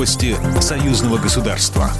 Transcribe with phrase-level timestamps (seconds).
[0.00, 1.90] Новости союзного государства.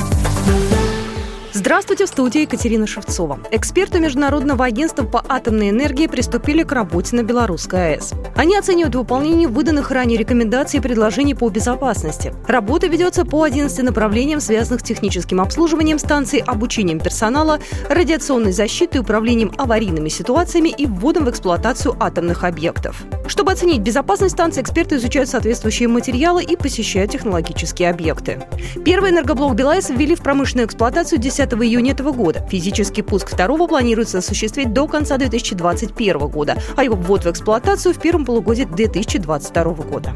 [1.53, 3.41] Здравствуйте, в студии Екатерина Шевцова.
[3.51, 8.15] Эксперты Международного агентства по атомной энергии приступили к работе на Белорусской АЭС.
[8.37, 12.33] Они оценивают выполнение выданных ранее рекомендаций и предложений по безопасности.
[12.49, 17.59] Работа ведется по 11 направлениям, связанных с техническим обслуживанием станции, обучением персонала,
[17.91, 23.05] радиационной защитой, управлением аварийными ситуациями и вводом в эксплуатацию атомных объектов.
[23.31, 28.43] Чтобы оценить безопасность станции, эксперты изучают соответствующие материалы и посещают технологические объекты.
[28.85, 32.45] Первый энергоблок БелАЭС ввели в промышленную эксплуатацию 10 10 июня этого года.
[32.51, 38.01] Физический пуск второго планируется осуществить до конца 2021 года, а его ввод в эксплуатацию в
[38.01, 40.13] первом полугодии 2022 года.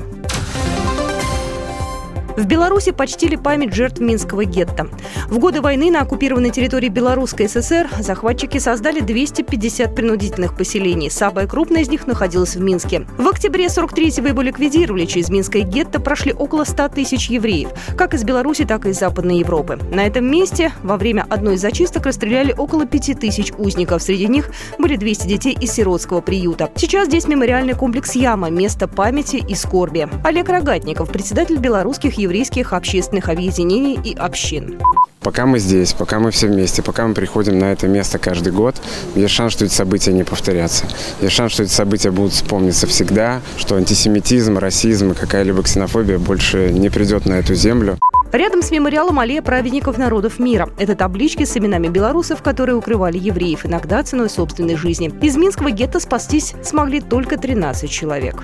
[2.37, 4.89] В Беларуси почтили память жертв Минского гетто.
[5.29, 11.11] В годы войны на оккупированной территории Белорусской ССР захватчики создали 250 принудительных поселений.
[11.11, 13.07] Самое крупное из них находилось в Минске.
[13.19, 15.05] В октябре 43-го его ликвидировали.
[15.05, 19.39] Через Минское гетто прошли около 100 тысяч евреев, как из Беларуси, так и из Западной
[19.39, 19.79] Европы.
[19.93, 24.03] На этом месте во время одной из зачисток расстреляли около 5 тысяч узников.
[24.03, 26.69] Среди них были 200 детей из сиротского приюта.
[26.75, 30.09] Сейчас здесь мемориальный комплекс «Яма»– место памяти и скорби.
[30.25, 34.79] Олег Рогатников, председатель белорусских еврейских общественных объединений и общин.
[35.21, 38.77] Пока мы здесь, пока мы все вместе, пока мы приходим на это место каждый год,
[39.15, 40.85] есть шанс, что эти события не повторятся.
[41.23, 46.71] Есть шанс, что эти события будут вспомниться всегда, что антисемитизм, расизм и какая-либо ксенофобия больше
[46.71, 47.99] не придет на эту землю.
[48.33, 50.69] Рядом с мемориалом аллея праведников народов мира.
[50.77, 55.11] Это таблички с именами белорусов, которые укрывали евреев, иногда ценой собственной жизни.
[55.23, 58.43] Из Минского гетто спастись смогли только 13 человек.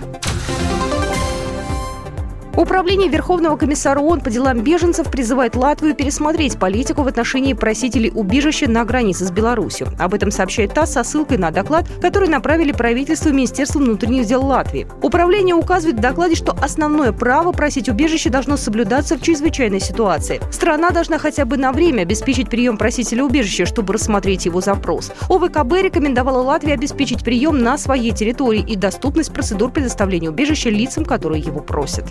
[2.60, 8.68] Управление Верховного комиссара ООН по делам беженцев призывает Латвию пересмотреть политику в отношении просителей убежища
[8.68, 9.88] на границе с Беларусью.
[9.98, 14.44] Об этом сообщает ТАСС со ссылкой на доклад, который направили правительству и Министерству внутренних дел
[14.44, 14.86] Латвии.
[15.00, 20.38] Управление указывает в докладе, что основное право просить убежище должно соблюдаться в чрезвычайной ситуации.
[20.52, 25.12] Страна должна хотя бы на время обеспечить прием просителя убежища, чтобы рассмотреть его запрос.
[25.30, 31.42] ОВКБ рекомендовала Латвии обеспечить прием на своей территории и доступность процедур предоставления убежища лицам, которые
[31.42, 32.04] его просят.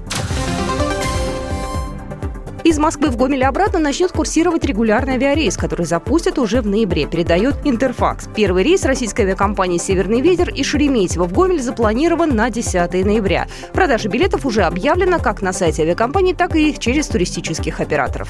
[2.64, 7.56] Из Москвы в Гомель обратно начнет курсировать регулярный авиарейс, который запустят уже в ноябре, передает
[7.64, 8.28] Интерфакс.
[8.36, 13.47] Первый рейс российской авиакомпании «Северный ветер» и Шереметьево в Гомель запланирован на 10 ноября.
[13.74, 18.30] Продажа билетов уже объявлена как на сайте авиакомпании, так и через туристических операторов.